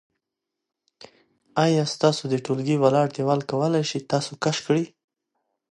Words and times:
آیا 1.65 1.83
ستاسو 1.93 2.23
د 2.29 2.35
ټولګي 2.45 2.75
ولاړ 2.79 3.07
دیوال 3.15 3.41
کولی 3.51 3.83
شي 3.89 3.99
چې 4.01 4.07
تاسو 4.11 4.31
کش 4.43 4.57
کړي؟ 4.67 4.85